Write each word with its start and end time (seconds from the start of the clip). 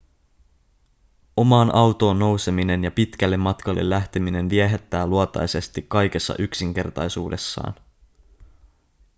omaan 1.37 1.73
autoon 1.75 2.19
nouseminen 2.19 2.83
ja 2.83 2.91
pitkälle 2.91 3.37
matkalle 3.37 3.89
lähteminen 3.89 4.49
viehättää 4.49 5.07
luontaisesti 5.07 5.81
kaikessa 5.81 6.35
yksinkertaisuudessaan 6.39 7.75